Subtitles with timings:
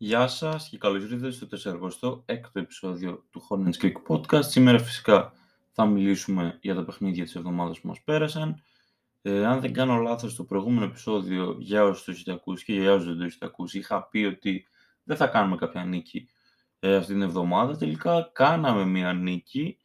[0.00, 4.44] Γεια σας και καλώς ήρθατε στο 46ο επεισόδιο του Hornets Creek Podcast.
[4.44, 5.32] Σήμερα φυσικά
[5.72, 8.62] θα μιλήσουμε για τα παιχνίδια της εβδομάδας που μας πέρασαν.
[9.22, 12.92] Ε, αν δεν κάνω λάθος, στο προηγούμενο επεισόδιο, για όσους το έχετε ακούσει και για
[12.92, 14.66] όσους δεν το έχετε ακούσει, είχα πει ότι
[15.04, 16.28] δεν θα κάνουμε κάποια νίκη
[16.78, 17.76] ε, αυτή την εβδομάδα.
[17.76, 19.78] Τελικά κάναμε μια νίκη.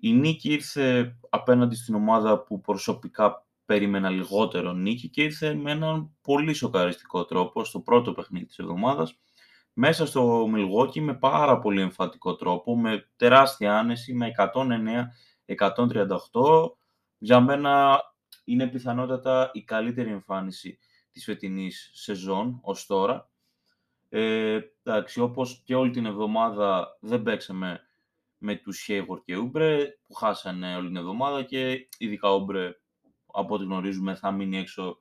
[0.00, 6.10] Η νίκη ήρθε απέναντι στην ομάδα που προσωπικά περίμενα λιγότερο νίκη και ήρθε με έναν
[6.22, 9.18] πολύ σοκαριστικό τρόπο στο πρώτο παιχνίδι της εβδομάδας
[9.74, 14.30] μέσα στο Milwaukee με πάρα πολύ εμφαντικό τρόπο, με τεράστια άνεση, με
[15.46, 16.76] 109-138.
[17.18, 18.00] Για μένα
[18.44, 20.78] είναι πιθανότατα η καλύτερη εμφάνιση
[21.10, 23.28] της φετινής σεζόν ως τώρα.
[24.08, 27.80] Ε, εντάξει, όπως και όλη την εβδομάδα δεν παίξαμε
[28.38, 32.74] με τους Hayward και Ούμπρε που χάσανε όλη την εβδομάδα και ειδικά Ούμπρε
[33.32, 35.00] από ό,τι γνωρίζουμε θα μείνει έξω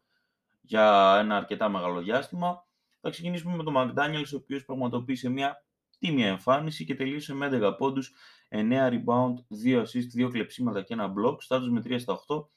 [0.62, 2.66] για ένα αρκετά μεγάλο διάστημα.
[3.06, 5.66] Θα ξεκινήσουμε με τον McDaniels, ο οποίος πραγματοποίησε μια
[6.00, 8.14] τίμια εμφάνιση και τελείωσε με 11 πόντους,
[8.50, 9.34] 9 rebound,
[9.64, 12.48] 2 assist, 2 κλεψίματα και ένα block, στάτους με 3 στα 8,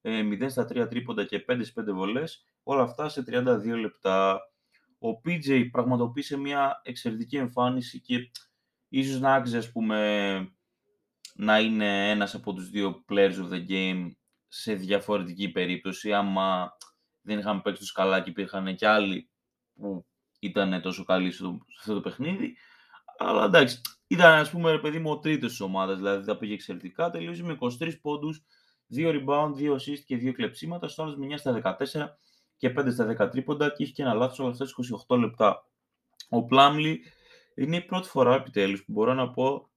[0.00, 4.40] 0 ε, στα 3 τρίποντα και 5 στις 5 βολές, όλα αυτά σε 32 λεπτά.
[4.98, 8.30] Ο PJ πραγματοποίησε μια εξαιρετική εμφάνιση και
[8.88, 10.36] ίσως να άξιζε, ας πούμε,
[11.34, 14.10] να είναι ένας από τους δύο players of the game
[14.48, 16.76] σε διαφορετική περίπτωση, άμα
[17.20, 19.30] δεν είχαμε παίξει τους καλά και υπήρχαν και άλλοι
[19.80, 20.06] που
[20.38, 22.56] ήταν τόσο καλή στο, σε αυτό το παιχνίδι.
[23.18, 26.54] Αλλά εντάξει, ήταν ας πούμε ρε παιδί μου ο τρίτος της ομάδας, δηλαδή τα πήγε
[26.54, 27.10] εξαιρετικά.
[27.10, 28.44] Τελείωσε με 23 πόντους,
[28.96, 30.88] 2 rebound, 2 assist και 2 κλεψίματα.
[30.88, 32.18] Στο άλλος με 9 στα 14
[32.56, 34.66] και 5 στα 10 τρίποντα και είχε και ένα λάθος όλα αυτά
[35.06, 35.68] 28 λεπτά.
[36.28, 37.02] Ο Πλάμλι
[37.54, 39.70] είναι η πρώτη φορά επιτέλους που μπορώ να πω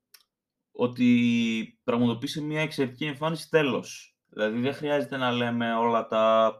[0.72, 4.18] ότι πραγματοποίησε μια εξαιρετική εμφάνιση τέλος.
[4.30, 6.54] Δηλαδή δεν χρειάζεται να λέμε όλα τα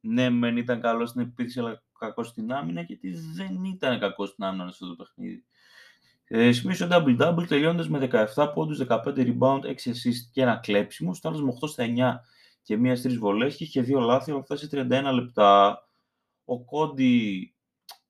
[0.00, 4.44] ναι, μεν ήταν καλό στην επίθεση, αλλά κακό στην άμυνα, γιατί δεν ήταν κακό στην
[4.44, 5.44] άμυνα αυτό το παιχνίδι.
[6.30, 11.14] Ε, σημείωσε double-double τελειώνοντα με 17 πόντους, 15 rebound, 6 assist και ένα κλέψιμο.
[11.14, 12.20] Στο με 8 στα 9
[12.62, 15.82] και μία στις βολές και είχε δύο λάθη, αλλά φτάσει σε 31 λεπτά.
[16.44, 17.54] Ο Κόντι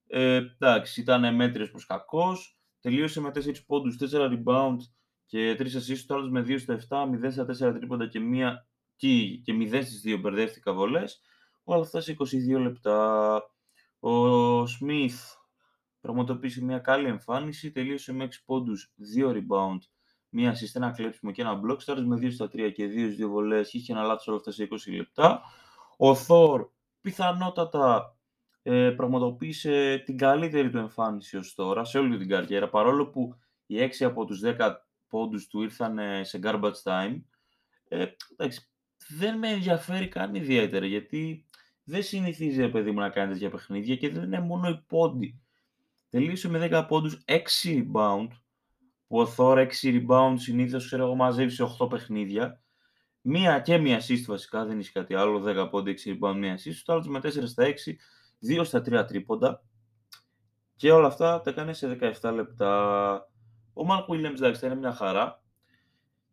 [0.06, 2.58] ε, εντάξει, ήταν μέτριος προς κακός.
[2.80, 4.76] Τελείωσε με 4 πόντους, 4 rebound
[5.26, 5.96] και 3 assist.
[5.96, 8.66] Στο με 2 στα 7, 0 στα 4 τρίποντα και, μία,
[8.96, 11.20] και, και 0 στις 2 μπερδεύτηκα βολές.
[11.64, 12.16] Όλα αυτά σε
[12.56, 13.40] 22 λεπτά.
[14.00, 15.34] Ο Σμιθ
[16.00, 19.78] πραγματοποίησε μια καλή εμφάνιση, τελείωσε με 6 πόντους, 2 rebound,
[20.28, 23.16] μία assist, ένα κλέψιμο και ένα block, στάρες με 2 στα 3 και 2 στις
[23.16, 25.42] 2 βολές, είχε ένα λάθος όλα αυτά σε 20 λεπτά.
[25.96, 26.68] Ο Θόρ
[27.00, 28.16] πιθανότατα
[28.62, 33.34] ε, πραγματοποίησε την καλύτερη του εμφάνιση ως τώρα σε όλη την καριέρα, παρόλο που
[33.66, 34.74] οι 6 από τους 10
[35.08, 37.22] πόντους του ήρθαν σε garbage time.
[37.88, 38.70] Ε, εντάξει,
[39.08, 41.47] δεν με ενδιαφέρει καν ιδιαίτερα, γιατί
[41.88, 45.40] δεν συνηθίζει, παιδί μου, να κάνει τέτοια παιχνίδια και δεν είναι μόνο οι πόντι.
[46.08, 48.28] Τελείωσε με 10 πόντους, 6 rebound,
[49.06, 52.62] που ο Thor 6 rebound συνήθως, ξέρω εγώ, μαζεύει σε 8 παιχνίδια.
[53.20, 56.82] Μία και μία assist βασικά, δεν έχει κάτι άλλο, 10 πόντι, 6 rebound, μία assist.
[56.84, 57.98] Το άλλος με 4 στα 6,
[58.38, 59.62] 2 στα 3 τρίποντα.
[60.76, 63.12] Και όλα αυτά τα έκανε σε 17 λεπτά.
[63.72, 65.42] Ο Mark Williams, εντάξει, είναι μια χαρά.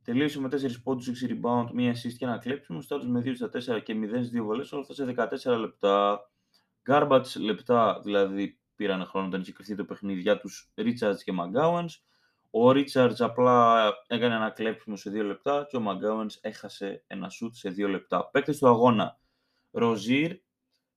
[0.05, 2.81] Τελείωσε με 4 πόντους, 6 rebound, 1 assist και ένα κλέψιμο.
[2.81, 4.71] Στάτου με 2 στα 4 και 0 στις 2 βολές.
[4.71, 5.05] Όλα αυτά σε
[5.53, 6.19] 14 λεπτά.
[6.89, 11.89] Garbage λεπτά δηλαδή πήραν χρόνο όταν είχε κρυφτεί το παιχνίδι για τους Richards και Maggowans.
[12.49, 17.49] Ο Richards απλά έκανε ένα κλέψιμο σε 2 λεπτά και ο Maggowans έχασε ένα shoot
[17.51, 18.29] σε 2 λεπτά.
[18.29, 19.19] Παίκτες του αγώνα.
[19.71, 20.37] Ροζίρ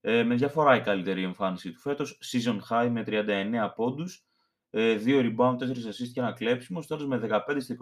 [0.01, 2.19] ε, με διαφορά η καλύτερη εμφάνιση του φέτος.
[2.33, 4.28] Season high με 39 πόντους.
[4.71, 6.83] 2 ε, rebound, 4 assist και ένα κλέψιμο.
[6.89, 7.77] Τώρα με 15 στα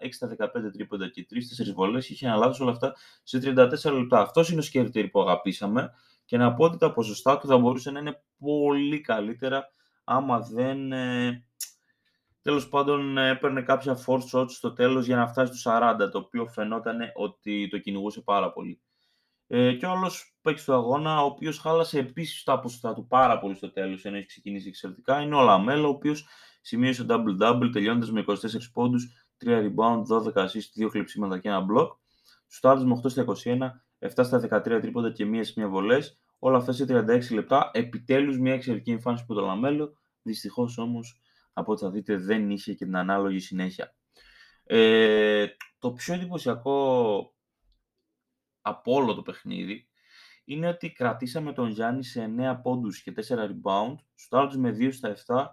[0.00, 2.08] 29, 6 στα 15 τρίποντα και 3-4 βολές.
[2.08, 4.20] Είχε ένα λάθος όλα αυτά σε 34 λεπτά.
[4.20, 5.92] Αυτός είναι ο σκέρτερ που αγαπήσαμε.
[6.24, 9.72] Και να πω ότι τα ποσοστά του θα μπορούσαν να είναι πολύ καλύτερα
[10.04, 10.92] άμα δεν.
[10.92, 11.44] Ε,
[12.42, 16.46] τέλος πάντων έπαιρνε κάποια force shots στο τέλος για να φτάσει στους 40, το οποίο
[16.46, 18.80] φαινόταν ότι το κυνηγούσε πάρα πολύ.
[19.52, 23.38] Ε, και ο άλλος παίκτη του αγώνα, ο οποίος χάλασε επίσης τα ποσοστά του πάρα
[23.38, 26.26] πολύ στο τέλος, ενώ έχει ξεκινήσει εξαιρετικά, είναι ο Λαμέλο, ο οποίος
[26.60, 28.34] σημείωσε double-double, τελειώνοντας με 24
[28.72, 31.88] πόντους, 3 rebound, 12 assist, 2 κλεψίματα και ένα block.
[32.46, 36.18] Στους άλλου με 8 στα 21, 7 στα 13 τρίποντα και μία σε μία βολές.
[36.38, 37.70] Όλα αυτά σε 36 λεπτά.
[37.72, 39.92] Επιτέλους μια εξαιρετική εμφάνιση από το Λαμέλο.
[40.22, 41.20] Δυστυχώς όμως,
[41.52, 43.94] από ό,τι θα δείτε, δεν είχε και την ανάλογη συνέχεια.
[44.64, 45.46] Ε,
[45.78, 47.34] το πιο εντυπωσιακό
[48.70, 49.88] από όλο το παιχνίδι
[50.44, 55.16] είναι ότι κρατήσαμε τον Γιάννη σε 9 πόντους και 4 rebound, στους με 2 στα
[55.26, 55.46] 7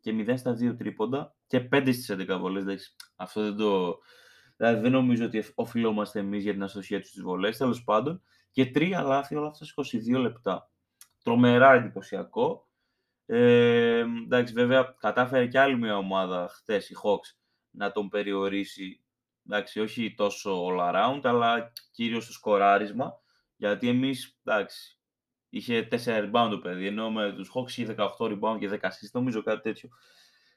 [0.00, 2.96] και 0 στα 2 τρίποντα και 5 στις 11 βολές.
[3.16, 3.98] αυτό δεν το...
[4.56, 8.22] Δηλαδή δεν νομίζω ότι οφειλόμαστε εμείς για την αστοχία τους στις βολές, τέλος πάντων.
[8.50, 9.74] Και τρία λάθη όλα αυτά σε
[10.14, 10.70] 22 λεπτά.
[11.22, 12.68] Τρομερά εντυπωσιακό.
[13.26, 17.36] Ε, εντάξει, βέβαια, κατάφερε και άλλη μια ομάδα χθες, η Hawks,
[17.70, 19.02] να τον περιορίσει.
[19.50, 23.12] Εντάξει, όχι τόσο all around, αλλά κυρίως στο σκοράρισμα.
[23.56, 24.98] Γιατί εμείς, εντάξει,
[25.48, 29.10] είχε 4 rebound το παιδί, ενώ με τους Hawks είχε 18 rebound και 10 assist,
[29.12, 29.88] νομίζω κάτι τέτοιο.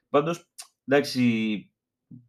[0.08, 0.48] Πάντως,
[0.86, 1.72] εντάξει,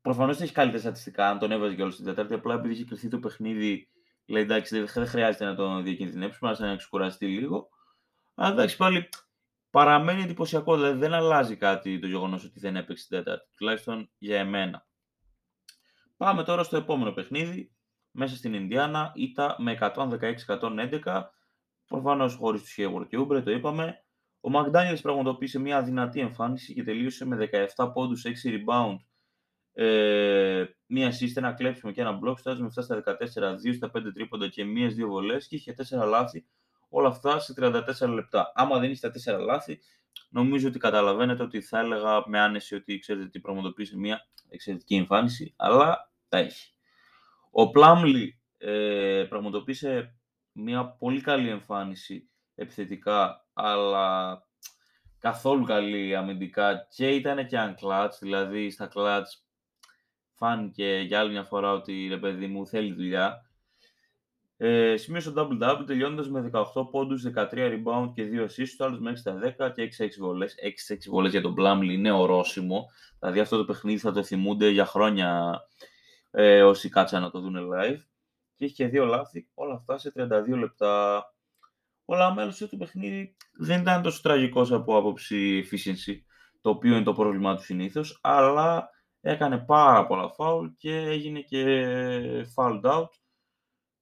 [0.01, 3.07] προφανώς έχει καλύτερα στατιστικά, αν τον έβαζε και όλο στην Τετάρτη, απλά επειδή είχε κρυφθεί
[3.07, 3.89] το παιχνίδι,
[4.25, 7.69] λέει εντάξει, δεν χρειάζεται να τον διακινδυνεύσουμε, να ξεκουραστεί λίγο.
[8.35, 9.09] Αλλά εντάξει, πάλι
[9.69, 10.75] παραμένει εντυπωσιακό.
[10.75, 13.49] Δηλαδή δεν αλλάζει κάτι το γεγονός ότι δεν έπαιξε την Τέταρτη.
[13.57, 14.87] Τουλάχιστον για εμένα.
[16.23, 17.71] Πάμε τώρα στο επόμενο παιχνίδι.
[18.11, 21.23] Μέσα στην Ινδιάνα ήταν με 116-111.
[21.87, 24.03] Προφανώς χωρίς τους Hayward και Ούμπρε, το είπαμε.
[24.39, 28.95] Ο Μακδάνιελ πραγματοποίησε μια δυνατή εμφάνιση και τελείωσε με 17 πόντους, 6 rebound,
[29.73, 32.35] ε, μία assist, ένα κλέψιμο και ένα block.
[32.37, 35.73] Φτάζει με 7 στα 14, 2 στα 5 τρίποντα και μίας δύο βολές και είχε
[35.73, 36.45] 4 λάθη
[36.89, 38.51] όλα αυτά σε 34 λεπτά.
[38.55, 39.79] Άμα δεν είστε τα 4 λάθη,
[40.29, 45.53] νομίζω ότι καταλαβαίνετε ότι θα έλεγα με άνεση ότι ξέρετε τι πραγματοποίησε μια εξαιρετική εμφάνιση,
[45.57, 46.73] αλλά τα έχει.
[47.51, 50.15] Ο Πλάμλι ε, πραγματοποίησε
[50.51, 54.39] μια πολύ καλή εμφάνιση επιθετικά, αλλά
[55.19, 59.45] καθόλου καλή αμυντικά και ήταν και αν κλατς, δηλαδή στα κλατς
[60.33, 63.41] φάνηκε για άλλη μια φορά ότι ρε παιδί μου θέλει δουλειά
[64.57, 68.99] ε, σημείωσε το double-double τελειώνοντας με 18 πόντους, 13 rebound και 2 assists, το άλλος
[68.99, 70.55] με 6 στα 10 και 6-6 βολές.
[70.87, 72.85] 6-6 βολές για τον Blumley είναι ορόσημο.
[73.19, 75.61] Δηλαδή αυτό το παιχνίδι θα το θυμούνται για χρόνια
[76.35, 77.99] ε, όσοι κάτσαν να το δουν live.
[78.55, 81.23] Και έχει και δύο λάθη, όλα αυτά σε 32 λεπτά.
[82.05, 86.15] Όλα μέλος του παιχνίδι δεν ήταν τόσο τραγικός από άποψη efficiency,
[86.61, 88.89] το οποίο είναι το πρόβλημά του συνήθως, αλλά
[89.21, 93.07] έκανε πάρα πολλά foul και έγινε και fouled out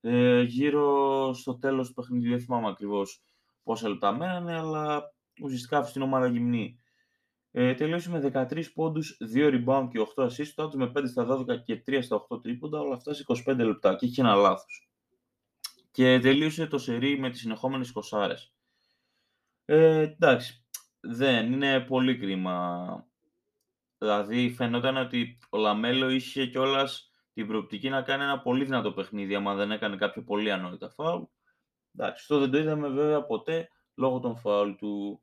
[0.02, 3.24] ε, γύρω στο τέλος του παιχνιδιού, δεν θυμάμαι ακριβώς
[3.64, 6.81] πόσα λεπτά μένανε, αλλά ουσιαστικά αυτή την ομάδα γυμνή.
[7.52, 11.64] Ε, τελείωσε με 13 πόντους, 2 rebound και 8 assists, τότε με 5 στα 12
[11.64, 14.90] και 3 στα 8 τρίποντα, όλα αυτά σε 25 λεπτά και είχε ένα λάθος.
[15.92, 18.36] Και τελείωσε το σερί με τις συνεχόμενες 20
[19.66, 20.66] ε, εντάξει,
[21.00, 23.06] δεν, είναι πολύ κρίμα.
[23.98, 29.36] Δηλαδή φαινόταν ότι ο Λαμέλο είχε κιόλας την προοπτική να κάνει ένα πολύ δυνατό παιχνίδι,
[29.36, 31.24] άμα δεν έκανε κάποιο πολύ ανόητα φάουλ.
[31.96, 35.22] Εντάξει, αυτό δεν το είδαμε βέβαια ποτέ λόγω των φάουλ του.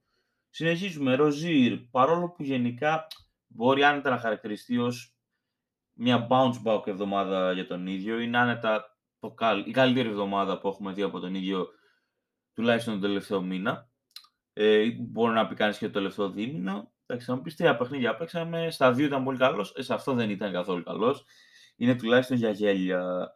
[0.50, 1.14] Συνεχίζουμε.
[1.14, 3.06] Ροζίρ, παρόλο που γενικά
[3.46, 5.16] μπορεί άνετα να χαρακτηριστεί ως
[5.92, 9.34] μια bounce back εβδομάδα για τον ίδιο, είναι άνετα το
[9.66, 11.68] η καλύτερη εβδομάδα που έχουμε δει από τον ίδιο
[12.54, 13.90] τουλάχιστον τον τελευταίο μήνα.
[14.52, 16.92] Ε, μπορεί να πει κανείς και το τελευταίο δίμηνο.
[17.06, 18.70] Εντάξει, να μου πεις τρία παιχνίδια παίξαμε.
[18.70, 19.74] Στα δύο ήταν πολύ καλός.
[19.76, 21.24] Ε, σε αυτό δεν ήταν καθόλου καλός
[21.78, 23.32] είναι τουλάχιστον για γέλια.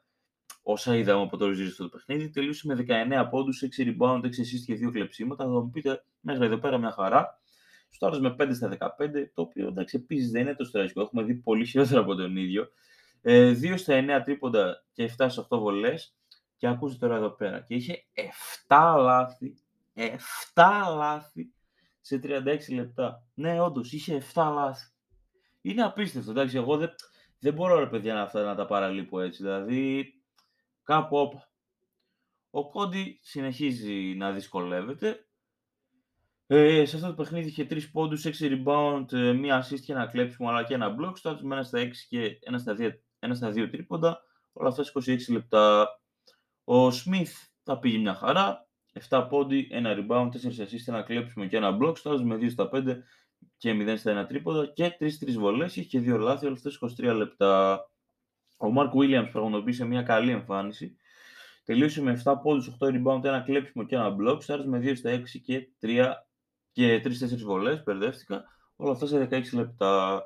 [0.63, 4.63] Όσα είδαμε από το Ριζίρι στο παιχνίδι, τελείωσε με 19 πόντους, 6 rebound, 6 assist
[4.67, 5.45] και 2 κλεψίματα.
[5.45, 7.41] Θα μου πείτε μέχρι εδώ πέρα μια χαρά.
[7.91, 11.01] Στο με 5 στα 15, το οποίο εντάξει επίσης δεν είναι το τραγικό.
[11.01, 12.69] Έχουμε δει πολύ χειρότερα από τον ίδιο.
[13.23, 16.17] Ε, 2 στα 9 τρίποντα και 7 στα 8 βολές.
[16.57, 17.61] Και ακούστε τώρα εδώ πέρα.
[17.61, 18.05] Και είχε
[18.69, 19.55] 7 λάθη.
[19.95, 20.07] 7
[20.97, 21.53] λάθη
[22.01, 23.27] σε 36 λεπτά.
[23.35, 24.87] Ναι, όντως είχε 7 λάθη.
[25.61, 26.31] Είναι απίστευτο.
[26.31, 26.91] Εντάξει, εγώ δεν,
[27.39, 29.43] δεν μπορώ ρε παιδιά να, αυτά, να τα παραλείπω έτσι.
[29.43, 30.13] Δηλαδή,
[30.85, 31.53] κάπου όπα.
[32.51, 35.27] Ο Κόντι συνεχίζει να δυσκολεύεται.
[36.47, 40.07] Ε, σε αυτό το παιχνίδι είχε 3 πόντους, 6 rebound, ε, μία assist και ένα
[40.07, 41.17] κλέψιμο αλλά και ένα block.
[41.17, 44.21] Στο με ένα στα 6 και ένα στα 2, ένα στα 2 τρίποντα.
[44.53, 45.89] Όλα αυτά σε 26 λεπτά.
[46.65, 48.69] Ο Σμιθ θα πήγε μια χαρά.
[49.09, 51.97] 7 πόντι, ένα rebound, 4 assist, ένα κλέψιμο και ένα block.
[51.97, 53.03] Στο με 2 στα 5
[53.57, 55.77] και 0 στα 1 τρίποδα και 3-3 βολές.
[55.77, 57.81] Είχε και 2 λάθη, όλα αυτές 23 λεπτά.
[58.63, 60.97] Ο Μαρκ Williams πραγματοποίησε μια καλή εμφάνιση.
[61.65, 64.43] Τελείωσε με 7 πόντους, 8 rebound, ένα κλέψιμο και ένα block.
[64.43, 66.13] Στάρι με 2 στα 6 και 3
[66.73, 67.83] και 3-4 βολές.
[67.83, 68.45] Μπερδεύτηκα.
[68.77, 70.23] Όλα αυτά σε 16 λεπτά.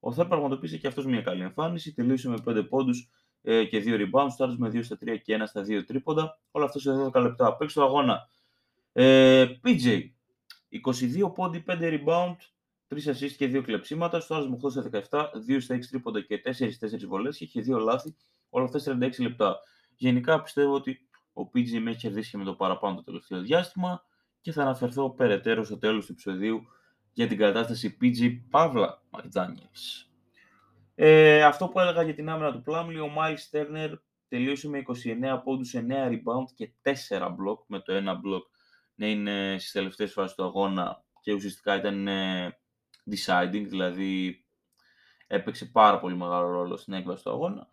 [0.00, 1.94] Ο Θέρ πραγματοποίησε και αυτός μια καλή εμφάνιση.
[1.94, 3.10] Τελείωσε με 5 πόντους
[3.42, 4.26] ε, και 2 rebound.
[4.30, 6.40] Στάρι με 2 στα 3 και 1 στα 2 τρίποντα.
[6.50, 7.56] Όλα αυτά σε 12 λεπτά.
[7.56, 8.28] Παίξει το αγώνα.
[8.92, 10.00] Ε, PJ.
[10.70, 12.36] 22 πόντι, 5 rebound,
[12.88, 14.20] 3 assist και 2 κλεψίματα.
[14.20, 17.78] Στο άλλο 8 στα 17, 2 στα 6 τρίποντα και 4-4 βολές και είχε 2
[17.78, 18.14] λάθη.
[18.48, 19.60] Όλα αυτά 36 λεπτά.
[19.96, 24.02] Γενικά πιστεύω ότι ο PG με έχει κερδίσει με το παραπάνω το τελευταίο διάστημα
[24.40, 26.62] και θα αναφερθώ περαιτέρω στο τέλος του επεισοδίου
[27.12, 30.06] για την κατάσταση PG Παύλα McDaniels.
[30.94, 33.92] Ε, αυτό που έλεγα για την άμυνα του Πλάμλι, ο Miles Turner
[34.28, 38.42] τελείωσε με 29 πόντους, 9 rebound και 4 block, με το 1 block
[38.94, 42.58] να είναι στις τελευταίες φάσεις του αγώνα και ουσιαστικά ήταν ε,
[43.10, 44.44] deciding, δηλαδή
[45.26, 47.68] έπαιξε πάρα πολύ μεγάλο ρόλο στην έκβαση του αγώνα.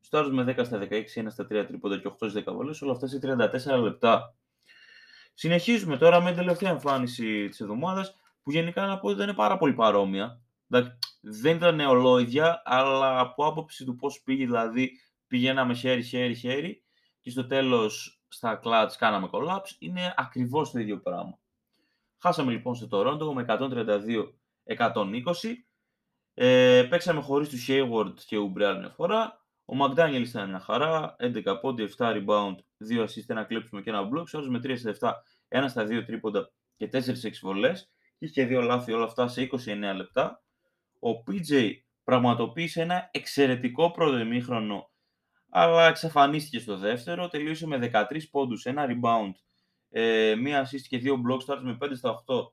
[0.00, 3.06] Στο με 10 στα 16, 1 στα 3 τρίποντα και 8 10 βολές, όλα αυτά
[3.06, 4.34] σε 34 λεπτά.
[5.34, 8.14] Συνεχίζουμε τώρα με την τελευταία εμφάνιση της εβδομάδας.
[8.42, 10.40] που γενικά να πω ότι είναι πάρα πολύ παρόμοια.
[11.20, 14.90] Δεν ήταν ολόιδια, αλλά από άποψη του πώς πήγε, δηλαδή
[15.26, 16.82] πηγαίναμε χέρι, χέρι, χέρι
[17.20, 21.38] και στο τέλος στα κλάτς κάναμε collapse, είναι ακριβώς το ίδιο πράγμα.
[22.18, 23.44] Χάσαμε λοιπόν στο Toronto με
[24.78, 25.22] 132-120.
[26.34, 29.44] Ε, παίξαμε χωρίς τους Hayward και Oubre άλλη μια φορά.
[29.64, 32.54] Ο McDaniel ήταν μια χαρά, 11 πόντι, 7 rebound,
[32.88, 34.28] 2 assist, ένα κλέψιμο και ένα block.
[34.28, 37.90] Σε με 3 στα 7, 1 στα 2 τρίποντα και 4 εξβολές.
[38.18, 40.42] Και είχε δύο λάθη όλα αυτά σε 29 λεπτά.
[40.98, 41.72] Ο PJ
[42.04, 44.90] πραγματοποίησε ένα εξαιρετικό πρώτο ημίχρονο,
[45.50, 47.28] αλλά εξαφανίστηκε στο δεύτερο.
[47.28, 49.32] Τελείωσε με 13 πόντους, ένα rebound,
[49.88, 52.52] ε, μία assist και δύο block starts με 5 στα 8,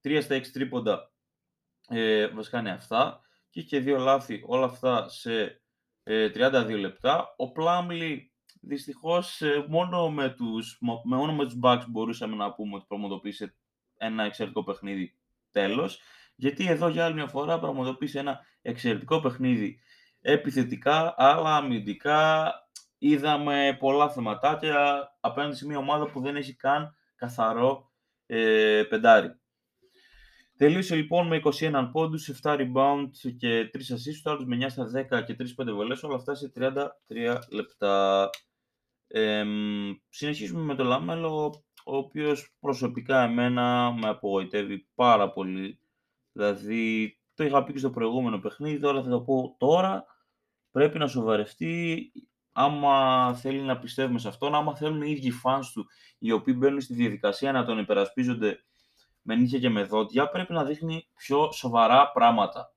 [0.00, 1.11] 3 στα 6 τρίποντα,
[1.88, 3.20] ε, βασικά είναι αυτά.
[3.50, 5.62] Και είχε δύο λάθη, όλα αυτά σε
[6.04, 7.34] 32 ε, λεπτά.
[7.36, 12.84] Ο Πλάμλι δυστυχώς ε, μόνο με τους, μόνο με τους Bucks μπορούσαμε να πούμε ότι
[12.88, 13.54] πραγματοποίησε
[13.96, 15.18] ένα εξαιρετικό παιχνίδι
[15.50, 16.00] τέλος.
[16.34, 19.80] Γιατί εδώ για άλλη μια φορά πραγματοποίησε ένα εξαιρετικό παιχνίδι
[20.20, 22.52] επιθετικά, αλλά αμυντικά
[22.98, 27.90] είδαμε πολλά θεματάκια απέναντι σε μια ομάδα που δεν έχει καν καθαρό
[28.26, 29.40] ε, πεντάρι.
[30.62, 34.90] Τελείωσε λοιπόν με 21 πόντους, 7 rebound και 3 assists, το άλλο με 9 στα
[35.20, 38.30] 10 και 3-5 βολές, όλα αυτά σε 33 λεπτά.
[39.06, 39.44] Ε,
[40.08, 45.78] συνεχίζουμε με το Λάμελο, ο οποίος προσωπικά εμένα με απογοητεύει πάρα πολύ.
[46.32, 50.04] Δηλαδή, το είχα πει και στο προηγούμενο παιχνίδι, τώρα θα το πω τώρα.
[50.70, 52.12] Πρέπει να σοβαρευτεί
[52.52, 55.86] άμα θέλει να πιστεύουμε σε αυτόν, άμα θέλουν οι ίδιοι fans του,
[56.18, 58.64] οι οποίοι μπαίνουν στη διαδικασία να τον υπερασπίζονται
[59.22, 62.74] με νύχια και με δόντια, πρέπει να δείχνει πιο σοβαρά πράγματα.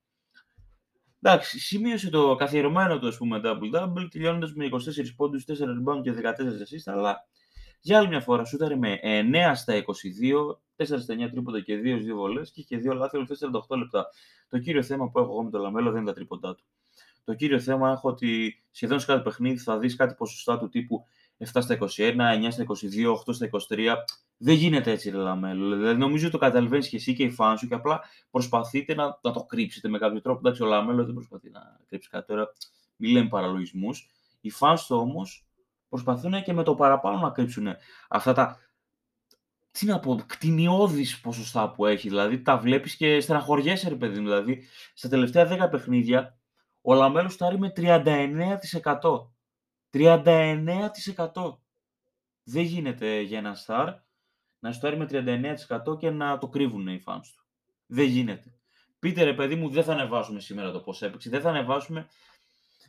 [1.20, 6.12] Εντάξει, σημείωσε το καθιερωμένο του, ας πούμε, double-double, τελειώνοντας με 24 πόντους, 4 rebound και
[6.12, 7.26] 14 assists, αλλά
[7.80, 11.98] για άλλη μια φορά σούταρε με 9 στα 22, 4 στα 9 τρίποτα και 2
[11.98, 13.38] 2 βολές και είχε 2 λάθη όλες
[13.68, 14.06] 48 λεπτά.
[14.48, 16.64] Το κύριο θέμα που έχω εγώ με το Λαμέλο δεν είναι τα τρίποντά του.
[17.24, 21.06] Το κύριο θέμα έχω ότι σχεδόν σε κάθε παιχνίδι θα δεις κάτι ποσοστά του τύπου
[21.38, 23.94] 7 στα 21, 9 στα 22, 8 στα 23.
[24.36, 25.76] Δεν γίνεται έτσι, ρε Λαμέλο.
[25.76, 28.00] Δηλαδή, νομίζω ότι το καταλαβαίνεις και εσύ και οι φαν σου και απλά
[28.30, 30.38] προσπαθείτε να, να το κρύψετε με κάποιο τρόπο.
[30.38, 32.52] Εντάξει, ο Λαμέλος δεν προσπαθεί να κρύψει κάτι τώρα.
[32.96, 34.10] Μην λέμε παραλογισμούς.
[34.40, 35.46] Οι φαν του όμως
[35.88, 37.66] προσπαθούν και με το παραπάνω να κρύψουν
[38.08, 38.58] αυτά τα
[39.78, 42.08] τι να πω, κτηνιώδεις ποσοστά που έχει.
[42.08, 44.64] Δηλαδή, τα βλέπεις και στεναχωριέσαι, ρε παιδί Δηλαδή,
[44.94, 46.38] στα τελευταία 10 παιχνίδια,
[46.80, 49.35] ο Λαμέλος στάρει με 39%.
[49.96, 51.58] 39%.
[52.42, 53.94] Δεν γίνεται για ένα στάρ
[54.58, 57.44] να σουτάρει με 39% και να το κρύβουν οι fans του.
[57.86, 58.54] Δεν γίνεται.
[58.98, 61.30] Πείτε ρε παιδί μου, δεν θα ανεβάσουμε σήμερα το πώς έπαιξε.
[61.30, 62.08] Δεν θα ανεβάσουμε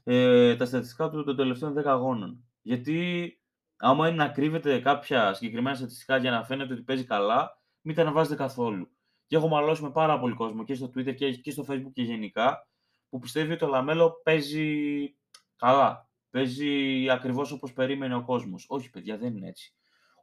[0.04, 2.44] ε, τα στατιστικά του των τελευταίων 10 αγώνων.
[2.62, 3.32] Γιατί
[3.78, 8.02] άμα είναι να κρύβετε κάποια συγκεκριμένα στατιστικά για να φαίνεται ότι παίζει καλά, μην τα
[8.02, 8.90] ανεβάζετε καθόλου.
[9.28, 12.68] Και έχω μαλώσει με πάρα πολύ κόσμο και στο Twitter και στο Facebook και γενικά
[13.10, 15.16] που πιστεύει ότι ο Λαμέλο παίζει
[15.56, 16.07] καλά.
[16.38, 18.65] Παίζει ακριβώς όπως περίμενε ο κόσμος.
[18.67, 19.74] Όχι παιδιά, δεν είναι έτσι.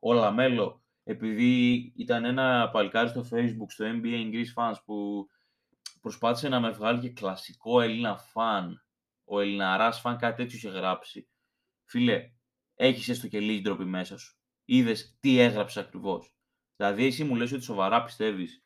[0.00, 5.26] Ο Λαμέλο, επειδή ήταν ένα παλικάρι στο Facebook, στο NBA English Fans, που
[6.00, 8.84] προσπάθησε να με βγάλει και κλασικό Έλληνα φαν,
[9.24, 11.28] ο Ελληναράς φαν κάτι τέτοιο είχε γράψει.
[11.84, 12.20] Φίλε,
[12.74, 14.38] έχεις έστω και λίγη ντροπή μέσα σου.
[14.64, 16.34] Είδες τι έγραψες ακριβώς.
[16.76, 18.64] Δηλαδή, εσύ μου λες ότι σοβαρά πιστεύεις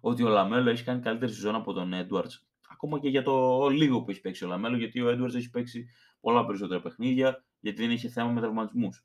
[0.00, 2.32] ότι ο Λαμέλο έχει κάνει καλύτερη σεζόν από τον Edwards.
[2.70, 5.88] Ακόμα και για το λίγο που έχει παίξει ο Λαμέλο, γιατί ο Edwards έχει παίξει
[6.20, 9.04] πολλά περισσότερα παιχνίδια, γιατί δεν είχε θέμα με τραυματισμούς.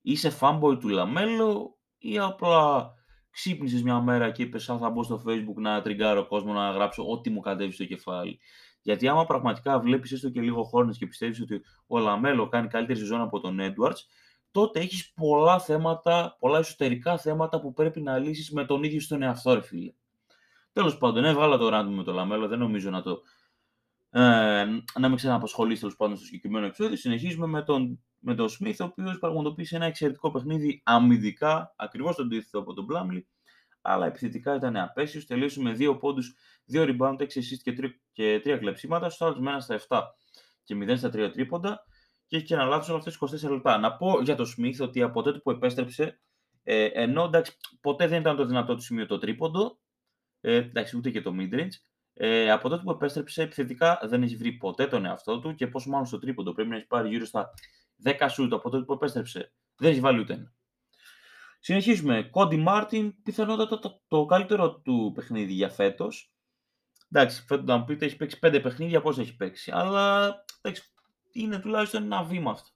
[0.00, 2.92] Είσαι fanboy του Λαμέλο ή απλά
[3.30, 7.30] ξύπνησες μια μέρα και είπες: θα μπω στο Facebook να τριγκάρω κόσμο να γράψω ό,τι
[7.30, 8.38] μου κατέβει στο κεφάλι.
[8.82, 12.98] Γιατί άμα πραγματικά βλέπεις έστω και λίγο χώρε και πιστεύεις ότι ο Λαμέλο κάνει καλύτερη
[12.98, 13.98] σεζόν από τον Edwards,
[14.50, 19.11] τότε έχεις πολλά θέματα, πολλά εσωτερικά θέματα που πρέπει να λύσεις με τον ίδιο σου
[19.11, 19.92] τον εαυτό, ρε φίλε.
[20.72, 23.20] Τέλος πάντων, έβγαλα το rant μου με το Λαμέλο, δεν νομίζω να το.
[24.10, 24.64] Ε,
[24.98, 26.96] να με ξαναπασχολήσει τέλος πάντων στο συγκεκριμένο επεισόδιο.
[26.96, 32.22] Συνεχίζουμε με τον, με τον Smith, ο οποίος πραγματοποίησε ένα εξαιρετικό παιχνίδι αμυντικά, ακριβώς το
[32.22, 33.28] αντίθετο από τον Μπλάμλι,
[33.80, 35.26] αλλά επιθετικά ήταν απέσιος.
[35.26, 36.34] Τελείωσε με 2 πόντους,
[36.72, 39.10] 2 rebound, 6 assist και 3, και 3 κλεψίματα.
[39.10, 40.02] Στο άλλο με 1 στα 7
[40.64, 41.84] και 0 στα 3 τρίποντα.
[42.26, 43.78] Και έχει και ένα λάθος όλε αυτές 24 λεπτά.
[43.78, 46.20] Να πω για το Smith ότι από τότε που επέστρεψε,
[46.62, 49.78] ε, ενώ εντάξει, ποτέ δεν ήταν το δυνατό του σημείο το τρίποντο,
[50.40, 51.87] ε, εντάξει, ούτε και το midrange.
[52.20, 55.90] Ε, από τότε που επέστρεψε επιθετικά δεν έχει βρει ποτέ τον εαυτό του και πόσο
[55.90, 56.52] μάλλον στο τρίποντο.
[56.52, 57.50] Πρέπει να έχει πάρει γύρω στα
[58.04, 59.52] 10 σούτ από τότε που επέστρεψε.
[59.76, 60.52] Δεν έχει βάλει ούτε ένα.
[61.60, 62.22] Συνεχίζουμε.
[62.22, 66.32] Κόντι Μάρτιν, πιθανότατα το, το, καλύτερο του παιχνίδι για φέτος.
[67.12, 69.70] Εντάξει, φέτος να μου πείτε έχει παίξει 5 παιχνίδια, πώς έχει παίξει.
[69.74, 70.82] Αλλά εντάξει,
[71.32, 72.68] είναι τουλάχιστον ένα βήμα αυτό.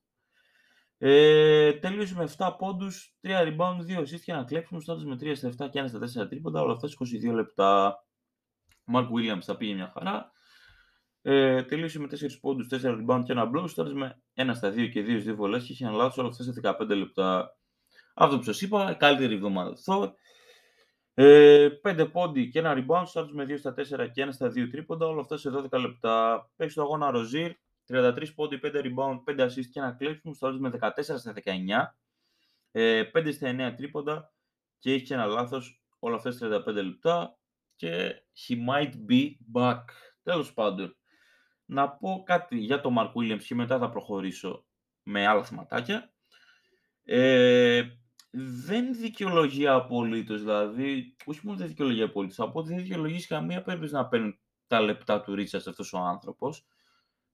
[0.98, 5.36] Ε, τελείωσε με 7 πόντους, 3 rebound, 2 assists και ένα κλέψιμο, στάτος με 3
[5.36, 7.96] στα 7 και 1 στα 4 τρίποντα, όλα αυτά 22 λεπτά.
[8.94, 10.30] Mark Williams θα πήγε μια χαρά.
[11.22, 14.88] Ε, τελείωσε με 4 πόντους, 4 rebound και ένα block, στάτος με 1 στα 2
[14.88, 15.64] και 2 στις βολές.
[15.64, 17.56] Και είχε ένα λάθος όλα αυτά σε 15 λεπτά.
[18.14, 19.72] Αυτό που σας είπα, καλύτερη εβδομάδα.
[19.72, 20.14] Του
[21.14, 24.68] ε, 5 πόντι και ένα rebound, στάτους με 2 στα 4 και 1 στα 2
[24.70, 26.46] τρίποντα, όλα αυτά σε 12 λεπτά.
[26.56, 27.52] Παίξει το αγώνα Ροζίρ,
[27.88, 31.96] 33 πόντι, 5 rebound, 5 assist και ένα κλέψιμο, στάτους με 14 στα 19,
[32.70, 34.32] ε, 5 στα 9 τρίποντα.
[34.78, 37.38] Και έχει και ένα λάθος, όλα αυτά σε 35 λεπτά
[37.82, 39.84] και he might be back.
[40.22, 40.96] Τέλος πάντων,
[41.64, 44.66] να πω κάτι για τον Mark Williams και μετά θα προχωρήσω
[45.02, 46.12] με άλλα θεματάκια.
[47.04, 47.82] Ε,
[48.30, 50.40] δεν δικαιολογεί απολύτως.
[50.40, 54.80] Δηλαδή, όχι μόνο δεν δικαιολογεί απολύτως, από ότι δεν δικαιολογείς καμία περίπτωση να παίρνει τα
[54.80, 56.66] λεπτά του Ρίτσα αυτός ο άνθρωπος.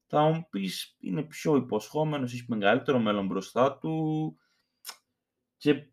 [0.06, 4.36] Θα μου πεις είναι πιο υποσχόμενος, έχει μεγαλύτερο μέλλον μπροστά του
[5.56, 5.86] και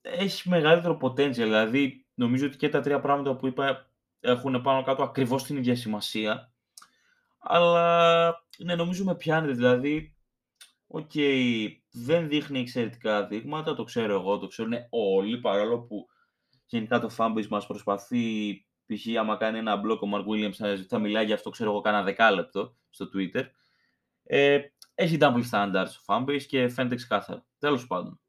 [0.00, 1.32] έχει μεγαλύτερο potential.
[1.32, 3.90] Δηλαδή, νομίζω ότι και τα τρία πράγματα που είπα
[4.20, 6.52] έχουν πάνω κάτω ακριβώς την ίδια σημασία.
[7.38, 9.52] Αλλά ναι, νομίζω με πιάνετε.
[9.52, 10.14] Δηλαδή,
[10.92, 16.08] OK, okay, δεν δείχνει εξαιρετικά δείγματα, το ξέρω εγώ, το ξέρουν όλοι, παρόλο που
[16.66, 18.54] γενικά το fanbase μας προσπαθεί,
[18.86, 19.18] π.χ.
[19.18, 22.76] άμα κάνει ένα block ο Mark Williams θα μιλάει για αυτό, ξέρω εγώ, κάνα δεκάλεπτο
[22.90, 23.44] στο Twitter.
[24.22, 24.60] Ε,
[24.94, 27.46] έχει double standards ο fanbase και φαίνεται ξεκάθαρα.
[27.58, 28.20] Τέλος πάντων,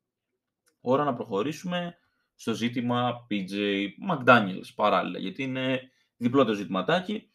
[0.82, 1.98] ώρα να προχωρήσουμε
[2.42, 5.80] στο ζήτημα PJ McDaniels παράλληλα, γιατί είναι
[6.18, 7.32] διπλό το ζητηματάκι.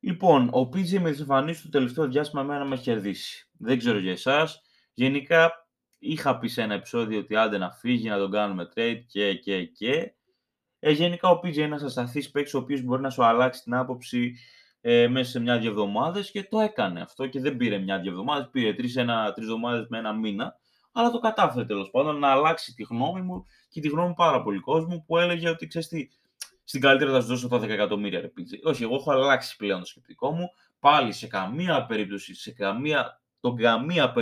[0.00, 3.48] Λοιπόν, ο PJ με τις εμφανίσεις του τελευταίο διάστημα εμένα με έχει κερδίσει.
[3.58, 4.62] Δεν ξέρω για εσάς.
[4.92, 5.52] Γενικά
[5.98, 9.64] είχα πει σε ένα επεισόδιο ότι άντε να φύγει, να τον κάνουμε trade και και
[9.64, 10.14] και.
[10.78, 13.74] Ε, γενικά ο PJ είναι ένας ασταθής παίκτης ο οποίος μπορεί να σου αλλάξει την
[13.74, 14.34] άποψη
[14.80, 18.74] ε, μέσα σε μια-δύο εβδομάδες και το έκανε αυτό και δεν πήρε μια-δύο εβδομάδες, πήρε
[18.74, 20.56] τρεις εβδομάδες με ένα μήνα.
[20.92, 24.60] Αλλά το κατάφερε τέλος πάντων να αλλάξει τη γνώμη μου και τη γνώμη πάρα πολύ
[24.60, 26.08] κόσμου που έλεγε ότι ξέρεις τι,
[26.64, 28.30] στην καλύτερη θα σου δώσω τα 10 εκατομμύρια ρε
[28.62, 30.50] Όχι, εγώ έχω αλλάξει πλέον το σκεπτικό μου.
[30.78, 34.12] Πάλι σε καμία περίπτωση, σε καμία, τον καμία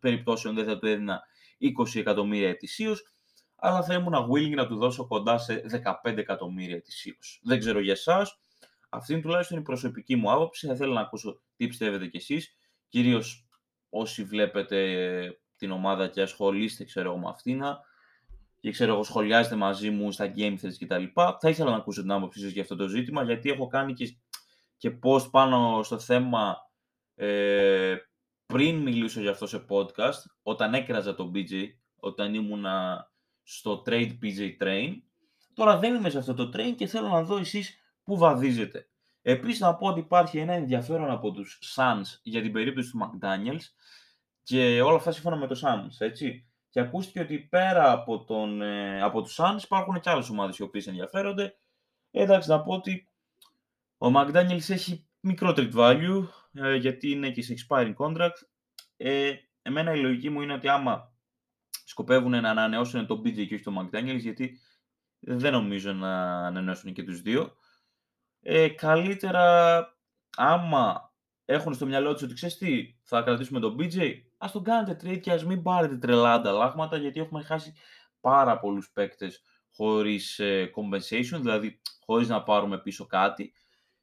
[0.00, 1.22] περιπτώσεων δεν θα του έδινα
[1.60, 3.12] 20 εκατομμύρια ετησίως,
[3.56, 5.64] αλλά θα ήμουν willing να του δώσω κοντά σε
[6.04, 7.40] 15 εκατομμύρια ετησίως.
[7.42, 8.40] Δεν ξέρω για εσάς.
[8.88, 10.66] Αυτή είναι τουλάχιστον η προσωπική μου άποψη.
[10.66, 12.56] Θα ήθελα να ακούσω τι πιστεύετε κι εσείς.
[12.88, 13.46] Κυρίως
[13.88, 14.78] όσοι βλέπετε
[15.62, 17.62] την ομάδα και ασχολείστε, ξέρω εγώ, με αυτήν
[18.60, 21.04] και ξέρω εγώ σχολιάζετε μαζί μου στα game threads κτλ.
[21.40, 24.16] Θα ήθελα να ακούσω την άποψή σας για αυτό το ζήτημα, γιατί έχω κάνει και,
[24.76, 26.56] και post πάνω στο θέμα
[27.14, 27.96] ε,
[28.46, 33.06] πριν μιλήσω για αυτό σε podcast, όταν έκραζα τον BJ, όταν ήμουνα
[33.42, 34.92] στο trade BJ train.
[35.54, 38.86] Τώρα δεν είμαι σε αυτό το train και θέλω να δω εσείς πού βαδίζετε.
[39.22, 43.64] Επίσης να πω ότι υπάρχει ένα ενδιαφέρον από τους Suns για την περίπτωση του McDaniels
[44.42, 49.02] και όλα αυτά σύμφωνα με το Suns, έτσι και ακούστηκε ότι πέρα από, τον, ε,
[49.02, 51.56] από τους Suns υπάρχουν και άλλες ομάδες οι οποίες ενδιαφέρονται.
[52.10, 53.08] Εντάξει, να πω ότι
[53.98, 58.42] ο McDaniels έχει μικρό trade value, ε, γιατί είναι και σε expiring contract.
[58.96, 61.12] Ε, εμένα η λογική μου είναι ότι άμα
[61.84, 64.58] σκοπεύουν να ανανεώσουν τον BJ και όχι τον McDaniels, γιατί
[65.18, 67.56] δεν νομίζω να ανανεώσουν και τους δύο.
[68.40, 69.86] Ε, καλύτερα,
[70.36, 74.96] άμα έχουν στο μυαλό τους ότι ξέρεις τι, θα κρατήσουμε τον BJ, ας τον κάνετε
[75.02, 77.74] trade και ας μην πάρετε τρελά ανταλλάγματα, γιατί έχουμε χάσει
[78.20, 79.42] πάρα πολλούς παίκτες
[79.74, 83.52] χωρίς ε, compensation, δηλαδή χωρίς να πάρουμε πίσω κάτι.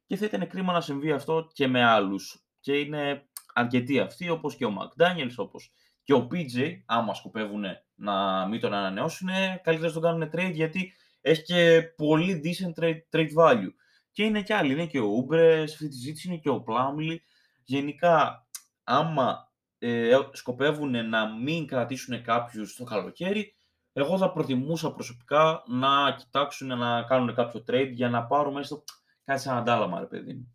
[0.06, 2.44] Και θα ήταν κρίμα να συμβεί αυτό και με άλλους.
[2.60, 5.72] Και είναι αρκετοί αυτοί, όπως και ο McDaniels, όπως
[6.02, 9.28] και ο PJ, άμα σκοπεύουν να μην τον ανανεώσουν,
[9.62, 13.72] καλύτερα να τον κάνουν trade γιατί έχει και πολύ decent trade, trade value.
[14.10, 16.64] Και είναι και άλλοι, είναι και ο Ubre, σε αυτή τη ζήτηση είναι και ο
[16.66, 17.16] Plumlee.
[17.64, 18.46] Γενικά,
[18.84, 19.49] άμα
[19.82, 23.54] ε, σκοπεύουν να μην κρατήσουν κάποιους το καλοκαίρι,
[23.92, 28.84] εγώ θα προτιμούσα προσωπικά να κοιτάξουν να κάνουν κάποιο trade για να πάρουμε έστω
[29.24, 30.54] κάτι σαν αντάλλαγμα, ρε παιδί μου.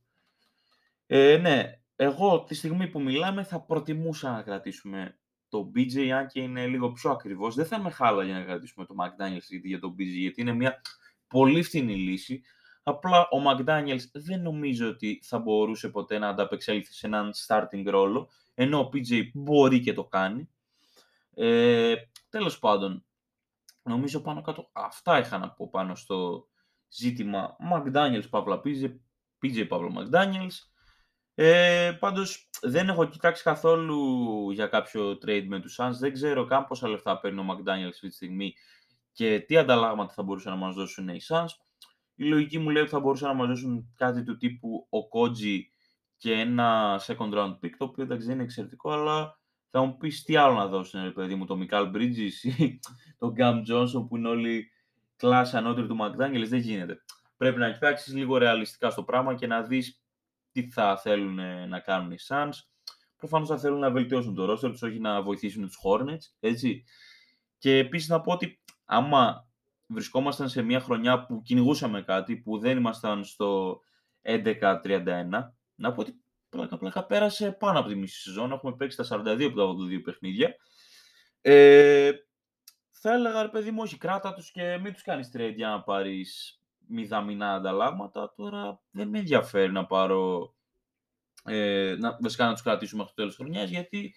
[1.06, 6.42] Ε, ναι, εγώ τη στιγμή που μιλάμε θα προτιμούσα να κρατήσουμε το BJ, αν και
[6.42, 7.56] είναι λίγο πιο ακριβώς.
[7.56, 10.82] Δεν θα με χάλα για να κρατήσουμε το McDaniels για το BJ, γιατί είναι μια
[11.28, 12.42] πολύ φθηνή λύση.
[12.88, 18.30] Απλά ο McDaniels δεν νομίζω ότι θα μπορούσε ποτέ να ανταπεξέλθει σε έναν starting ρόλο
[18.54, 20.50] ενώ ο PJ μπορεί και το κάνει.
[21.34, 21.96] Ε,
[22.30, 23.06] τέλος πάντων,
[23.84, 26.48] νομίζω πάνω κάτω αυτά είχα να πω πάνω στο
[26.90, 28.96] ζήτημα McDaniels Παύλα PJ,
[29.42, 30.56] PJ Παύλα McDaniels.
[31.36, 36.66] Ε, πάντως δεν έχω κοιτάξει καθόλου για κάποιο trade με τους Suns, δεν ξέρω καν
[36.66, 38.54] πόσα λεφτά παίρνει ο McDaniels αυτή τη στιγμή
[39.12, 41.65] και τι ανταλλάγματα θα μπορούσαν να μας δώσουν οι Suns.
[42.16, 45.60] Η λογική μου λέει ότι θα μπορούσαν να μας δώσουν κάτι του τύπου ο Koji
[46.18, 50.24] και ένα second round pick, το οποίο εντάξει δεν είναι εξαιρετικό, αλλά Θα μου πεις
[50.24, 52.80] τι άλλο να δώσουν, ρε παιδί μου, το Μικάλ Μπρίτζης ή
[53.20, 54.70] τον Γκάμ Τζόνσον που είναι όλοι
[55.16, 56.48] κλάση ανώτερη του McDaniels.
[56.48, 56.98] Δεν γίνεται.
[57.38, 60.04] Πρέπει να κοιτάξεις λίγο ρεαλιστικά στο πράγμα και να δεις
[60.52, 62.54] τι θα θέλουν να κάνουν οι Suns.
[63.18, 66.36] Προφανώς θα θέλουν να βελτιώσουν το roster τους, όχι να βοηθήσουν τους Hornets.
[66.40, 66.84] Έτσι.
[67.58, 69.48] Και επίσης να πω ότι άμα
[69.88, 73.80] βρισκόμασταν σε μια χρονιά που κυνηγούσαμε κάτι, που δεν ήμασταν στο
[74.22, 74.82] 11-31,
[75.76, 78.52] να πω ότι πλάκα πλάκα πέρασε πάνω από τη μισή σεζόν.
[78.52, 80.56] Έχουμε παίξει τα 42 από τα 82 παιχνίδια.
[81.42, 82.12] Ε,
[82.92, 85.82] θα έλεγα, ρε παιδί μου, όχι, κράτα τους και μην τους κάνεις trade για να
[85.82, 88.34] πάρεις μηδαμινά ανταλλάγματα.
[88.36, 90.54] Τώρα δεν με ενδιαφέρει να πάρω,
[91.46, 94.14] ε, να, βασικά να τους κρατήσουμε μέχρι το τέλος της χρονιάς, γιατί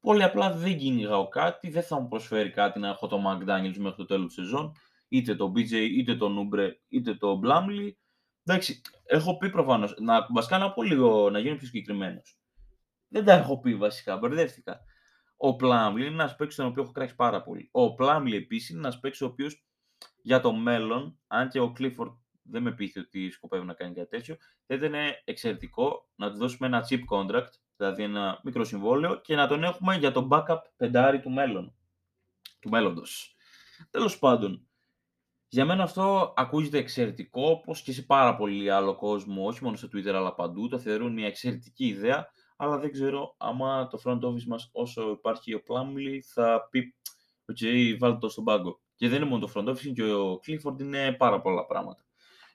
[0.00, 3.96] πολύ απλά δεν κυνηγάω κάτι, δεν θα μου προσφέρει κάτι να έχω το McDaniels μέχρι
[3.96, 4.72] το τέλος της σεζόν,
[5.12, 7.90] είτε το BJ, είτε το Nubre, είτε το Blumley.
[8.44, 9.94] Εντάξει, έχω πει προφανώς.
[9.98, 12.38] Να, βασικά να πω λίγο, να γίνω πιο συγκεκριμένος.
[13.08, 14.80] Δεν τα έχω πει βασικά, μπερδεύτηκα.
[15.36, 17.68] Ο Πλάμλι είναι ένας παίκτης τον οποίο έχω κράξει πάρα πολύ.
[17.72, 19.64] Ο Πλάμλι επίσης είναι ένας παίκτης ο οποίος
[20.22, 24.08] για το μέλλον, αν και ο Clifford δεν με πείθει ότι σκοπεύει να κάνει κάτι
[24.08, 24.94] τέτοιο, θα ήταν
[25.24, 29.96] εξαιρετικό να του δώσουμε ένα chip contract, δηλαδή ένα μικρό συμβόλαιο, και να τον έχουμε
[29.96, 31.74] για το backup πεντάρι του μέλλον.
[32.60, 33.36] Του μέλλοντος.
[33.90, 34.66] Τέλος πάντων,
[35.54, 39.88] για μένα αυτό ακούγεται εξαιρετικό, όπως και σε πάρα πολύ άλλο κόσμο, όχι μόνο στο
[39.92, 44.44] Twitter αλλά παντού, το θεωρούν μια εξαιρετική ιδέα, αλλά δεν ξέρω άμα το front office
[44.46, 46.94] μας όσο υπάρχει ο Plumlee θα πει
[47.44, 47.56] «ΟΚ,
[47.98, 48.80] βάλτε το στον πάγκο».
[48.94, 52.04] Και δεν είναι μόνο το front office, και ο Clifford είναι πάρα πολλά πράγματα.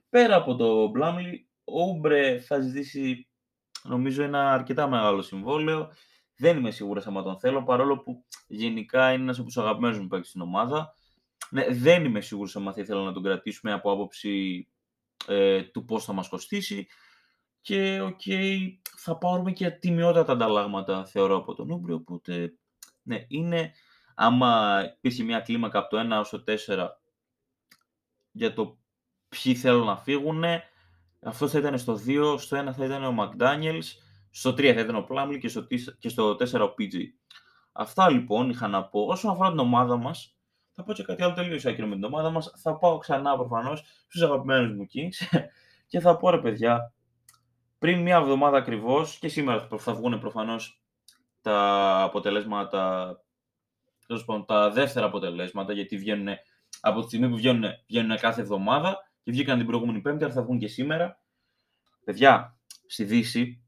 [0.09, 3.27] Πέρα από το Plumlee, ο Ούμπρε θα ζητήσει
[3.83, 5.91] νομίζω ένα αρκετά μεγάλο συμβόλαιο.
[6.37, 10.07] Δεν είμαι σίγουρα άμα τον θέλω, παρόλο που γενικά είναι ένας από τους αγαπημένους μου
[10.07, 10.93] παίκτες στην ομάδα.
[11.49, 14.67] Ναι, δεν είμαι σίγουρος αν θα ήθελα να τον κρατήσουμε από άποψη
[15.27, 16.87] ε, του πώς θα μας κοστίσει.
[17.61, 18.57] Και OK, okay,
[18.97, 22.53] θα πάρουμε και τιμιότατα ανταλλάγματα θεωρώ από τον Oubre, οπότε
[23.03, 23.71] ναι, είναι
[24.15, 26.87] άμα υπήρχε μια κλίμακα από το 1 ως το 4
[28.31, 28.77] για το
[29.29, 30.43] ποιοι θέλουν να φύγουν,
[31.21, 33.85] αυτό θα ήταν στο 2, στο 1 θα ήταν ο McDaniels,
[34.29, 35.67] στο 3 θα ήταν ο Plumlee και στο,
[35.99, 36.93] και στο 4 ο PG.
[37.71, 39.05] Αυτά λοιπόν είχα να πω.
[39.05, 40.36] Όσον αφορά την ομάδα μας,
[40.77, 42.53] θα πω και κάτι άλλο τελείως άκυρο με την ομάδα μας.
[42.55, 45.39] Θα πάω ξανά προφανώς στους αγαπημένους μου Kings
[45.89, 46.93] και θα πω ρε παιδιά,
[47.79, 50.81] πριν μία εβδομάδα ακριβώς και σήμερα θα βγουν προφανώς
[51.41, 53.11] τα αποτελέσματα,
[54.07, 56.35] τέλος πάντων τα δεύτερα αποτελέσματα, γιατί βγαίνουν
[56.79, 60.43] από τη στιγμή που βγαίνουν, βγαίνουν κάθε εβδομάδα και βγήκαν την προηγούμενη Πέμπτη, αλλά θα
[60.43, 61.19] βγουν και σήμερα.
[62.03, 63.63] Παιδιά, στη Δύση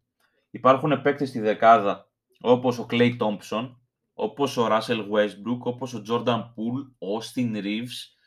[0.49, 3.75] υπάρχουν παίκτε στη δεκάδα όπως ο Clay Thompson,
[4.21, 8.17] όπως ο Russell Westbrook, όπως ο Jordan Poole, ο Austin Reeves.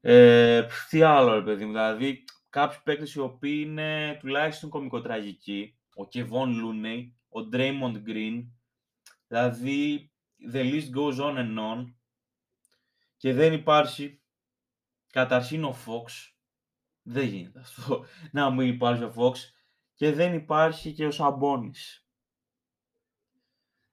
[0.00, 6.08] Ε, τι άλλο, ρε παιδί μου, δηλαδή κάποιοι παίκτες οι οποίοι είναι τουλάχιστον κομικοτραγικοί, ο
[6.12, 8.46] Kevon Looney, ο Draymond Green,
[9.26, 10.12] δηλαδή
[10.52, 11.94] the list goes on and on
[13.16, 14.22] και δεν υπάρχει
[15.12, 16.32] καταρχήν ο Fox,
[17.02, 19.34] δεν γίνεται αυτό, να μην υπάρχει ο Fox
[19.94, 22.01] και δεν υπάρχει και ο Σαμπόνις.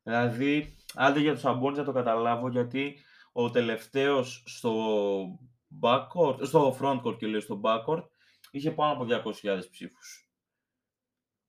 [0.10, 3.00] Δηλαδή, άντε για τους Σαμπόνις να το καταλάβω, γιατί
[3.32, 4.74] ο τελευταίος στο
[5.82, 8.08] backcourt, στο frontcourt και λέω στο backcourt,
[8.52, 10.32] είχε πάνω από 200.000 ψήφους.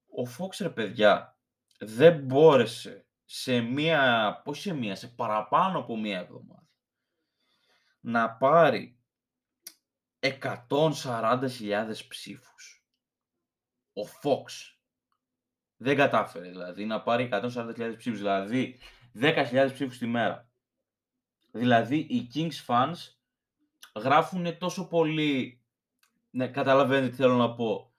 [0.07, 1.39] Ο Fox, ρε παιδιά,
[1.79, 6.69] δεν μπόρεσε σε μία, πώς σε μία, σε παραπάνω από μία εβδομάδα,
[8.01, 8.99] να πάρει
[10.21, 12.85] 140.000 ψήφους.
[13.93, 14.45] Ο Fox
[15.83, 18.79] δεν κατάφερε δηλαδή να πάρει 140.000 ψήφους, δηλαδή
[19.21, 20.49] 10.000 ψήφους τη μέρα.
[21.53, 22.95] Δηλαδή οι Kings fans
[23.95, 25.63] γράφουν τόσο πολύ,
[26.31, 27.93] ναι, καταλαβαίνετε τι θέλω να πω,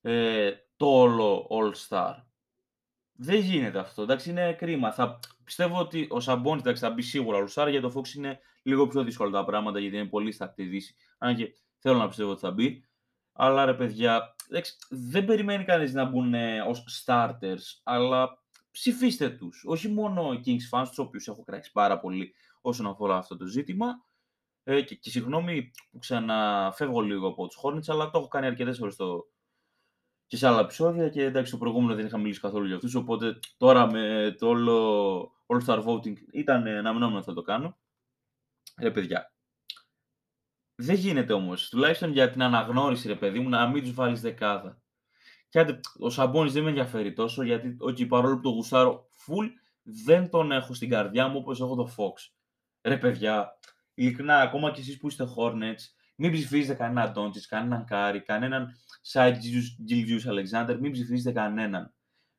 [0.00, 2.14] ε, το όλο All Star.
[3.12, 4.92] Δεν γίνεται αυτό, εντάξει, είναι κρίμα.
[4.92, 8.40] Θα, πιστεύω ότι ο Σαμπόνι εντάξει, θα μπει σίγουρα All Star, για το Fox είναι
[8.62, 10.94] λίγο πιο δύσκολα τα πράγματα, γιατί είναι πολύ στα δύση.
[11.18, 12.87] Αν και θέλω να πιστεύω ότι θα μπει.
[13.40, 14.34] Αλλά ρε παιδιά,
[14.88, 19.62] δεν περιμένει κανείς να μπουν ε, ως starters, αλλά ψηφίστε τους.
[19.66, 23.46] Όχι μόνο οι Kings fans, τους οποίους έχω κράξει πάρα πολύ όσον αφορά αυτό το
[23.46, 23.86] ζήτημα.
[24.62, 28.78] Ε, και, και συγγνώμη που ξαναφεύγω λίγο από τους Hornets, αλλά το έχω κάνει αρκετές
[28.78, 29.28] φορές στο,
[30.26, 33.38] και σε άλλα επεισόδια και εντάξει το προηγούμενο δεν είχα μιλήσει καθόλου για αυτούς, οπότε
[33.56, 37.78] τώρα με το όλο All Star Voting ήταν αναμενόμενο θα το κάνω.
[38.76, 39.32] Ε, παιδιά,
[40.80, 41.68] δεν γίνεται όμως.
[41.68, 44.80] Τουλάχιστον για την αναγνώριση, ρε παιδί μου, να μην τους βάλεις δεκάδα.
[45.48, 49.48] Και άντε, ο Σαμπόνις δεν με ενδιαφέρει τόσο, γιατί okay, παρόλο που το γουστάρω full,
[49.82, 52.30] δεν τον έχω στην καρδιά μου όπως έχω το Fox.
[52.82, 53.58] Ρε παιδιά,
[53.94, 55.82] ειλικρινά, ακόμα κι εσείς που είστε Hornets,
[56.16, 59.36] μην ψηφίζετε κανέναν Ντόντσιτς, κανέναν Κάρι, κανέναν Shai
[59.88, 61.94] Gilgeous-Alexander, μην ψηφίζετε κανέναν.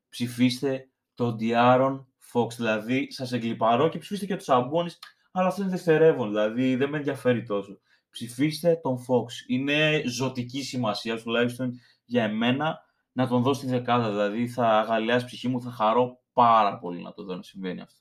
[0.08, 4.98] Ψηφίστε τον De'Aaron Fox, δηλαδή σας εγκλυπαρώ και ψηφίστε και τον Σαμπόνις,
[5.32, 7.80] αλλά αυτό είναι δευτερεύον, δηλαδή δεν με ενδιαφέρει τόσο.
[8.10, 9.26] Ψηφίστε τον Fox.
[9.46, 11.72] Είναι ζωτική σημασία, τουλάχιστον
[12.04, 12.78] για εμένα,
[13.12, 14.10] να τον δω στη δεκάδα.
[14.10, 18.00] Δηλαδή θα αγαλιάσει ψυχή μου, θα χαρώ πάρα πολύ να το δω να συμβαίνει αυτό.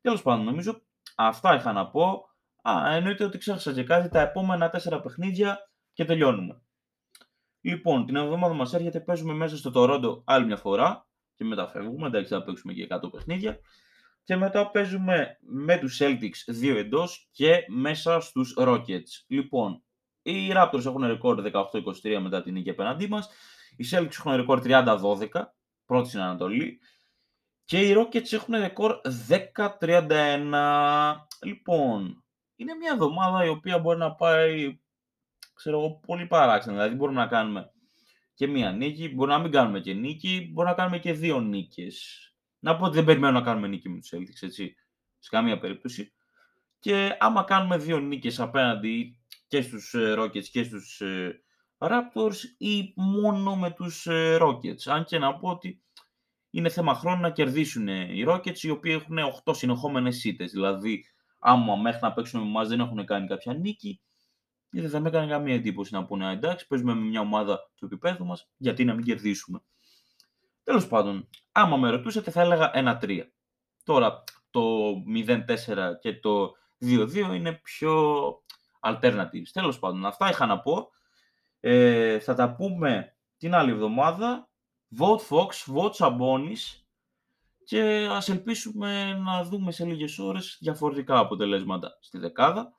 [0.00, 0.82] Τέλος πάντων, νομίζω
[1.16, 2.28] αυτά είχα να πω.
[2.62, 4.08] Α, εννοείται ότι ξέχασα και κάτι.
[4.08, 5.58] Τα επόμενα τέσσερα παιχνίδια
[5.92, 6.62] και τελειώνουμε.
[7.60, 12.06] Λοιπόν, την εβδομάδα μας έρχεται, παίζουμε μέσα στο Τορόντο άλλη μια φορά και μετά φεύγουμε.
[12.06, 13.58] Εντάξει, θα παίξουμε και 100 παιχνίδια.
[14.24, 19.24] Και μετά παίζουμε με τους Celtics 2 εντός και μέσα στους Rockets.
[19.26, 19.82] Λοιπόν,
[20.22, 21.42] οι Raptors έχουν ρεκόρ
[22.02, 23.28] 18-23 μετά την νίκη απέναντί μας.
[23.76, 25.28] Οι Celtics έχουν ρεκόρ 30-12,
[25.86, 26.80] πρώτη στην Ανατολή.
[27.64, 31.26] Και οι Rockets έχουν ρεκόρ 10-31.
[31.44, 32.24] Λοιπόν,
[32.56, 34.78] είναι μια εβδομάδα η οποία μπορεί να πάει,
[35.54, 36.74] ξέρω εγώ, πολύ παράξενα.
[36.74, 37.72] Δηλαδή μπορούμε να κάνουμε
[38.34, 42.28] και μία νίκη, μπορεί να μην κάνουμε και νίκη, μπορεί να κάνουμε και δύο νίκες.
[42.64, 44.76] Να πω ότι δεν περιμένω να κάνουμε νίκη με τους Celtics, έτσι,
[45.18, 46.12] σε καμία περίπτωση.
[46.78, 51.42] Και άμα κάνουμε δύο νίκες απέναντι και στους ε, Rockets και στους ε,
[51.78, 54.86] Raptors ή μόνο με τους ε, Rockets.
[54.86, 55.82] Αν και να πω ότι
[56.50, 60.50] είναι θέμα χρόνου να κερδίσουν οι Rockets οι οποίοι έχουν 8 συνεχόμενες σίτες.
[60.50, 61.04] Δηλαδή,
[61.38, 64.00] άμα μέχρι να παίξουν με εμάς δεν έχουν κάνει κάποια νίκη,
[64.70, 68.24] δεν θα με έκανε καμία εντύπωση να πούνε εντάξει, παίζουμε με μια ομάδα του επίπεδου
[68.24, 69.62] μας, γιατί να μην κερδίσουμε.
[70.64, 73.20] Τέλος πάντων, άμα με ρωτούσατε θα έλεγα 1-3.
[73.84, 74.92] Τώρα το
[75.26, 78.24] 0-4 και το 2-2 είναι πιο
[78.80, 79.48] alternatives.
[79.52, 80.88] Τέλος πάντων, αυτά είχα να πω.
[81.60, 84.48] Ε, θα τα πούμε την άλλη εβδομάδα.
[84.98, 86.84] Vote Fox, vote Sabonis
[87.64, 92.72] και ας ελπίσουμε να δούμε σε λίγες ώρες διαφορετικά αποτελέσματα στη δεκάδα.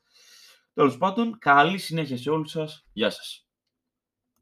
[0.73, 2.85] Τέλος πάντων, καλή συνέχεια σε όλους σας.
[2.93, 3.44] Γεια σας.